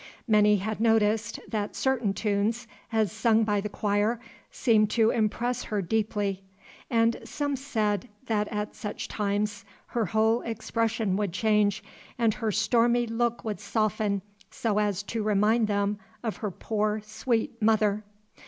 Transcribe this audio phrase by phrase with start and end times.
[0.27, 5.79] Many had noticed, that certain tunes, as sung by the choir, seemed to impress her
[5.79, 6.41] deeply;
[6.89, 11.83] and some said, that at such times her whole expression would change,
[12.17, 17.61] and her stormy look would soften so as to remind them of her poor, sweet
[17.61, 18.03] mother.